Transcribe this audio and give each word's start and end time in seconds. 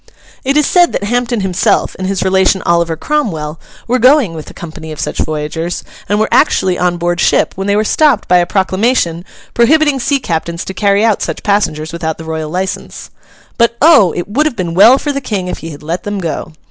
It 0.43 0.57
is 0.57 0.65
said 0.65 0.93
that 0.93 1.03
Hampden 1.03 1.41
himself 1.41 1.95
and 1.99 2.07
his 2.07 2.23
relation 2.23 2.63
Oliver 2.63 2.95
Cromwell 2.97 3.59
were 3.87 3.99
going 3.99 4.33
with 4.33 4.49
a 4.49 4.53
company 4.55 4.91
of 4.91 4.99
such 4.99 5.19
voyagers, 5.19 5.83
and 6.09 6.19
were 6.19 6.27
actually 6.31 6.75
on 6.79 6.97
board 6.97 7.19
ship, 7.21 7.53
when 7.55 7.67
they 7.67 7.75
were 7.75 7.83
stopped 7.83 8.27
by 8.27 8.37
a 8.39 8.47
proclamation, 8.47 9.23
prohibiting 9.53 9.99
sea 9.99 10.17
captains 10.19 10.65
to 10.65 10.73
carry 10.73 11.05
out 11.05 11.21
such 11.21 11.43
passengers 11.43 11.93
without 11.93 12.17
the 12.17 12.23
royal 12.25 12.49
license. 12.49 13.11
But 13.59 13.77
O! 13.79 14.11
it 14.13 14.27
would 14.27 14.47
have 14.47 14.55
been 14.55 14.73
well 14.73 14.97
for 14.97 15.13
the 15.13 15.21
King 15.21 15.47
if 15.47 15.59
he 15.59 15.69
had 15.69 15.83
let 15.83 16.01
them 16.01 16.17
go! 16.17 16.53